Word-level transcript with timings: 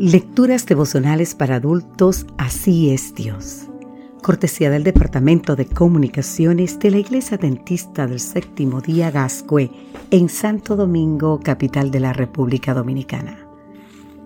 Lecturas 0.00 0.64
devocionales 0.64 1.34
para 1.34 1.56
adultos, 1.56 2.24
así 2.38 2.88
es 2.88 3.14
Dios. 3.14 3.68
Cortesía 4.22 4.70
del 4.70 4.82
Departamento 4.82 5.56
de 5.56 5.66
Comunicaciones 5.66 6.78
de 6.78 6.90
la 6.90 6.96
Iglesia 6.96 7.36
Dentista 7.36 8.06
del 8.06 8.18
Séptimo 8.18 8.80
Día 8.80 9.10
Gascue 9.10 9.70
en 10.10 10.30
Santo 10.30 10.74
Domingo, 10.74 11.38
capital 11.40 11.90
de 11.90 12.00
la 12.00 12.14
República 12.14 12.72
Dominicana. 12.72 13.46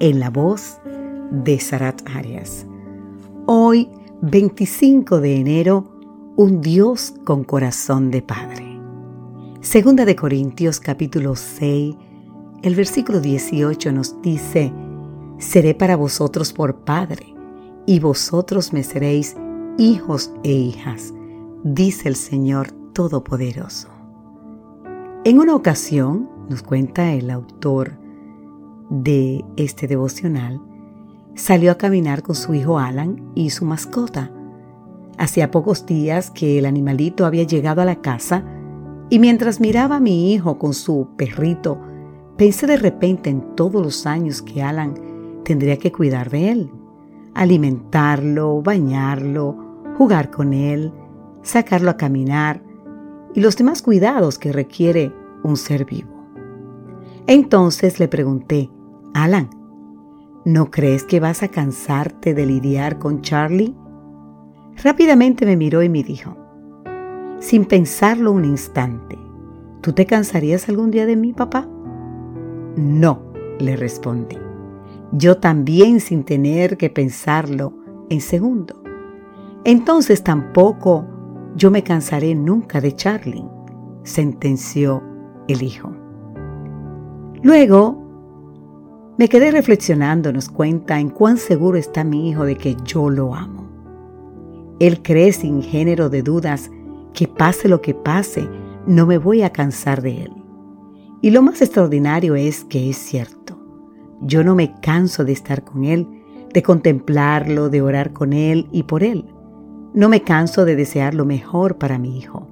En 0.00 0.20
la 0.20 0.30
voz 0.30 0.78
de 1.30 1.60
Sarat 1.60 2.00
Arias. 2.14 2.64
Hoy, 3.44 3.90
25 4.22 5.20
de 5.20 5.36
enero, 5.36 6.32
un 6.36 6.62
Dios 6.62 7.12
con 7.26 7.44
corazón 7.44 8.10
de 8.10 8.22
Padre. 8.22 8.80
Segunda 9.60 10.06
de 10.06 10.16
Corintios 10.16 10.80
capítulo 10.80 11.36
6, 11.36 11.94
el 12.62 12.74
versículo 12.74 13.20
18 13.20 13.92
nos 13.92 14.22
dice, 14.22 14.72
Seré 15.38 15.72
para 15.72 15.96
vosotros 15.96 16.52
por 16.52 16.80
Padre, 16.80 17.34
y 17.86 18.00
vosotros 18.00 18.72
me 18.72 18.82
seréis 18.82 19.36
hijos 19.78 20.32
e 20.42 20.50
hijas, 20.50 21.14
dice 21.62 22.08
el 22.08 22.16
Señor 22.16 22.72
Todopoderoso. 22.92 23.88
En 25.24 25.38
una 25.38 25.54
ocasión, 25.54 26.28
nos 26.48 26.62
cuenta 26.62 27.12
el 27.12 27.30
autor 27.30 27.92
de 28.90 29.44
este 29.56 29.86
devocional, 29.86 30.60
salió 31.36 31.70
a 31.70 31.78
caminar 31.78 32.22
con 32.22 32.34
su 32.34 32.54
hijo 32.54 32.80
Alan 32.80 33.30
y 33.36 33.50
su 33.50 33.64
mascota. 33.64 34.32
Hacía 35.18 35.52
pocos 35.52 35.86
días 35.86 36.30
que 36.30 36.58
el 36.58 36.66
animalito 36.66 37.24
había 37.24 37.44
llegado 37.44 37.80
a 37.80 37.84
la 37.84 38.00
casa 38.00 38.44
y 39.08 39.20
mientras 39.20 39.60
miraba 39.60 39.96
a 39.96 40.00
mi 40.00 40.32
hijo 40.32 40.58
con 40.58 40.74
su 40.74 41.10
perrito, 41.16 41.80
pensé 42.36 42.66
de 42.66 42.76
repente 42.76 43.30
en 43.30 43.54
todos 43.54 43.80
los 43.80 44.04
años 44.04 44.42
que 44.42 44.62
Alan 44.62 45.07
tendría 45.48 45.78
que 45.78 45.90
cuidar 45.90 46.28
de 46.28 46.50
él, 46.50 46.70
alimentarlo, 47.32 48.60
bañarlo, 48.60 49.56
jugar 49.96 50.30
con 50.30 50.52
él, 50.52 50.92
sacarlo 51.40 51.88
a 51.88 51.96
caminar 51.96 52.62
y 53.34 53.40
los 53.40 53.56
demás 53.56 53.80
cuidados 53.80 54.38
que 54.38 54.52
requiere 54.52 55.10
un 55.42 55.56
ser 55.56 55.86
vivo. 55.86 56.10
Entonces 57.26 57.98
le 57.98 58.08
pregunté, 58.08 58.68
Alan, 59.14 59.48
¿no 60.44 60.70
crees 60.70 61.04
que 61.04 61.18
vas 61.18 61.42
a 61.42 61.48
cansarte 61.48 62.34
de 62.34 62.44
lidiar 62.44 62.98
con 62.98 63.22
Charlie? 63.22 63.74
Rápidamente 64.84 65.46
me 65.46 65.56
miró 65.56 65.82
y 65.82 65.88
me 65.88 66.02
dijo, 66.02 66.36
sin 67.40 67.64
pensarlo 67.64 68.32
un 68.32 68.44
instante, 68.44 69.18
¿tú 69.80 69.94
te 69.94 70.04
cansarías 70.04 70.68
algún 70.68 70.90
día 70.90 71.06
de 71.06 71.16
mí, 71.16 71.32
papá? 71.32 71.66
No, 72.76 73.22
le 73.58 73.76
respondí. 73.76 74.47
Yo 75.12 75.38
también 75.38 76.00
sin 76.00 76.24
tener 76.24 76.76
que 76.76 76.90
pensarlo 76.90 77.72
en 78.10 78.20
segundo. 78.20 78.82
Entonces 79.64 80.22
tampoco 80.22 81.06
yo 81.56 81.70
me 81.70 81.82
cansaré 81.82 82.34
nunca 82.34 82.80
de 82.80 82.94
Charlie, 82.94 83.44
sentenció 84.02 85.02
el 85.48 85.62
hijo. 85.62 85.92
Luego 87.42 88.08
me 89.18 89.28
quedé 89.28 89.50
reflexionando, 89.50 90.32
nos 90.32 90.48
cuenta 90.48 91.00
en 91.00 91.10
cuán 91.10 91.38
seguro 91.38 91.76
está 91.76 92.04
mi 92.04 92.28
hijo 92.28 92.44
de 92.44 92.56
que 92.56 92.76
yo 92.84 93.10
lo 93.10 93.34
amo. 93.34 93.68
Él 94.78 95.02
cree 95.02 95.32
sin 95.32 95.62
género 95.62 96.08
de 96.08 96.22
dudas 96.22 96.70
que 97.12 97.26
pase 97.26 97.68
lo 97.68 97.80
que 97.80 97.94
pase, 97.94 98.48
no 98.86 99.06
me 99.06 99.18
voy 99.18 99.42
a 99.42 99.50
cansar 99.50 100.02
de 100.02 100.22
él. 100.22 100.32
Y 101.20 101.30
lo 101.30 101.42
más 101.42 101.60
extraordinario 101.60 102.36
es 102.36 102.64
que 102.64 102.90
es 102.90 102.96
cierto. 102.96 103.57
Yo 104.20 104.42
no 104.42 104.54
me 104.54 104.74
canso 104.80 105.24
de 105.24 105.32
estar 105.32 105.64
con 105.64 105.84
él, 105.84 106.06
de 106.52 106.62
contemplarlo, 106.62 107.68
de 107.68 107.82
orar 107.82 108.12
con 108.12 108.32
él 108.32 108.68
y 108.72 108.84
por 108.84 109.02
él. 109.02 109.24
No 109.94 110.08
me 110.08 110.22
canso 110.22 110.64
de 110.64 110.76
desear 110.76 111.14
lo 111.14 111.24
mejor 111.24 111.78
para 111.78 111.98
mi 111.98 112.18
hijo. 112.18 112.46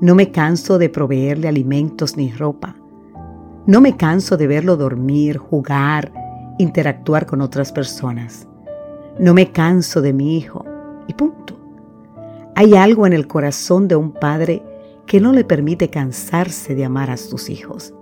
No 0.00 0.14
me 0.14 0.30
canso 0.30 0.78
de 0.78 0.88
proveerle 0.88 1.48
alimentos 1.48 2.16
ni 2.16 2.30
ropa. 2.30 2.76
No 3.66 3.80
me 3.80 3.96
canso 3.96 4.36
de 4.36 4.46
verlo 4.46 4.76
dormir, 4.76 5.38
jugar, 5.38 6.12
interactuar 6.58 7.26
con 7.26 7.40
otras 7.40 7.72
personas. 7.72 8.46
No 9.18 9.34
me 9.34 9.50
canso 9.50 10.00
de 10.00 10.12
mi 10.12 10.36
hijo. 10.36 10.64
Y 11.06 11.14
punto. 11.14 11.54
Hay 12.54 12.74
algo 12.74 13.06
en 13.06 13.12
el 13.12 13.26
corazón 13.26 13.88
de 13.88 13.96
un 13.96 14.12
padre 14.12 14.62
que 15.06 15.20
no 15.20 15.32
le 15.32 15.44
permite 15.44 15.90
cansarse 15.90 16.74
de 16.74 16.84
amar 16.84 17.10
a 17.10 17.16
sus 17.16 17.48
hijos. 17.50 17.94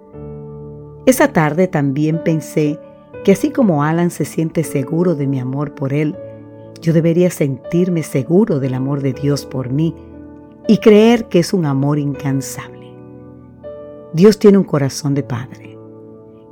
Esa 1.06 1.33
tarde 1.33 1.69
también 1.69 2.23
pensé 2.25 2.81
que 3.26 3.32
así 3.32 3.50
como 3.50 3.82
Alan 3.82 4.12
se 4.12 4.25
siente 4.25 4.62
seguro 4.62 5.16
de 5.16 5.26
mi 5.26 5.41
amor 5.41 5.75
por 5.75 5.92
él, 5.92 6.16
yo 6.81 6.92
debería 6.92 7.28
sentirme 7.28 8.04
seguro 8.04 8.60
del 8.60 8.72
amor 8.72 9.03
de 9.03 9.14
Dios 9.14 9.47
por 9.47 9.69
mí 9.69 9.97
y 10.69 10.78
creer 10.78 11.25
que 11.25 11.41
es 11.41 11.53
un 11.53 11.66
amor 11.66 11.98
incansable. 11.98 12.94
Dios 14.12 14.38
tiene 14.38 14.59
un 14.59 14.62
corazón 14.62 15.14
de 15.14 15.25
Padre. 15.25 15.76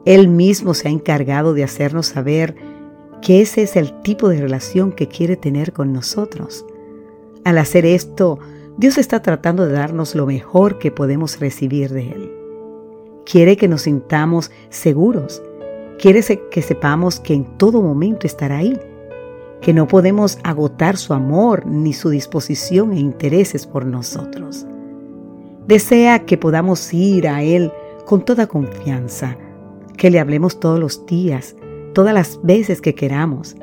Él 0.05 0.27
mismo 0.27 0.75
se 0.75 0.89
ha 0.89 0.91
encargado 0.91 1.55
de 1.55 1.63
hacernos 1.63 2.07
saber 2.07 2.57
que 3.23 3.41
ese 3.41 3.63
es 3.63 3.77
el 3.77 4.03
tipo 4.03 4.29
de 4.29 4.41
relación 4.41 4.91
que 4.91 5.07
quiere 5.07 5.37
tener 5.37 5.73
con 5.73 5.93
nosotros. 5.93 6.67
Al 7.45 7.59
hacer 7.59 7.87
esto, 7.87 8.41
Dios 8.79 8.99
está 8.99 9.23
tratando 9.23 9.65
de 9.65 9.75
darnos 9.75 10.17
lo 10.17 10.27
mejor 10.27 10.81
que 10.81 10.91
podemos 10.91 11.39
recibir 11.39 11.93
de 11.93 12.11
Él. 12.11 12.33
Quiere 13.25 13.57
que 13.57 13.69
nos 13.69 13.83
sintamos 13.83 14.51
seguros. 14.71 15.41
Quiere 15.99 16.23
que 16.51 16.63
sepamos 16.63 17.21
que 17.21 17.35
en 17.35 17.45
todo 17.57 17.81
momento 17.81 18.27
estará 18.27 18.59
ahí, 18.59 18.79
que 19.61 19.73
no 19.73 19.89
podemos 19.89 20.39
agotar 20.45 20.97
su 20.97 21.15
amor 21.15 21.65
ni 21.67 21.93
su 21.93 22.11
disposición 22.11 22.93
e 22.93 22.99
intereses 22.99 23.67
por 23.67 23.87
nosotros. 23.87 24.67
Desea 25.67 26.27
que 26.27 26.37
podamos 26.37 26.93
ir 26.93 27.27
a 27.27 27.43
Él 27.43 27.73
con 28.05 28.25
toda 28.25 28.47
confianza, 28.47 29.37
que 29.97 30.11
le 30.11 30.21
hablemos 30.21 30.61
todos 30.61 30.79
los 30.79 31.07
días, 31.07 31.57
todas 31.95 32.13
las 32.13 32.39
veces 32.43 32.83
que 32.83 32.95
queramos, 32.95 33.57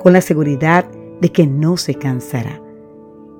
con 0.00 0.12
la 0.12 0.20
seguridad 0.20 0.86
de 1.20 1.30
que 1.30 1.46
no 1.46 1.76
se 1.76 1.94
cansará. 1.94 2.60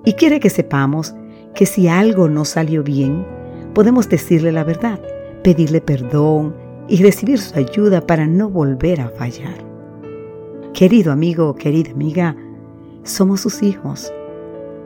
Y 0.04 0.12
quiere 0.12 0.38
que 0.38 0.50
sepamos 0.50 1.14
que 1.54 1.66
si 1.66 1.88
algo 1.88 2.28
no 2.28 2.44
salió 2.44 2.84
bien, 2.84 3.26
podemos 3.74 4.08
decirle 4.08 4.52
la 4.52 4.62
verdad, 4.62 5.00
pedirle 5.42 5.80
perdón 5.80 6.65
y 6.88 7.02
recibir 7.02 7.38
su 7.38 7.58
ayuda 7.58 8.00
para 8.06 8.26
no 8.26 8.48
volver 8.48 9.00
a 9.00 9.10
fallar. 9.10 9.64
Querido 10.72 11.12
amigo, 11.12 11.54
querida 11.54 11.90
amiga, 11.92 12.36
somos 13.02 13.40
sus 13.40 13.62
hijos 13.62 14.12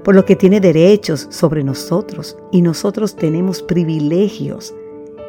por 0.05 0.15
lo 0.15 0.25
que 0.25 0.37
tiene 0.37 0.61
derechos 0.61 1.27
sobre 1.31 1.63
nosotros 1.63 2.37
y 2.51 2.63
nosotros 2.63 3.17
tenemos 3.17 3.63
privilegios 3.63 4.75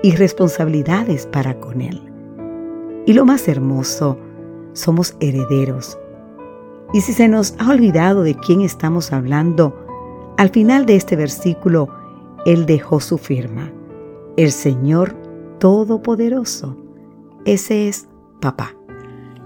y 0.03 0.15
responsabilidades 0.15 1.27
para 1.27 1.59
con 1.59 1.81
Él. 1.81 2.01
Y 3.05 3.13
lo 3.13 3.25
más 3.25 3.47
hermoso, 3.47 4.17
somos 4.73 5.15
herederos. 5.19 5.97
Y 6.93 7.01
si 7.01 7.13
se 7.13 7.27
nos 7.27 7.55
ha 7.59 7.69
olvidado 7.69 8.23
de 8.23 8.35
quién 8.35 8.61
estamos 8.61 9.11
hablando, 9.11 9.75
al 10.37 10.49
final 10.49 10.85
de 10.85 10.95
este 10.95 11.15
versículo, 11.15 11.89
Él 12.45 12.65
dejó 12.65 12.99
su 12.99 13.17
firma. 13.17 13.71
El 14.37 14.51
Señor 14.51 15.15
Todopoderoso. 15.61 16.75
Ese 17.45 17.87
es 17.87 18.07
papá. 18.39 18.75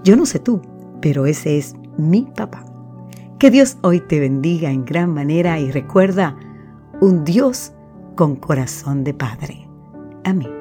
Yo 0.02 0.16
no 0.16 0.24
sé 0.24 0.38
tú, 0.38 0.62
pero 1.02 1.26
ese 1.26 1.58
es 1.58 1.74
mi 1.98 2.22
papá. 2.22 2.64
Que 3.38 3.50
Dios 3.50 3.76
hoy 3.82 4.00
te 4.00 4.18
bendiga 4.18 4.70
en 4.70 4.86
gran 4.86 5.12
manera 5.12 5.60
y 5.60 5.70
recuerda, 5.70 6.34
un 7.02 7.22
Dios 7.26 7.72
con 8.14 8.36
corazón 8.36 9.04
de 9.04 9.12
Padre. 9.12 9.68
Amén. 10.24 10.55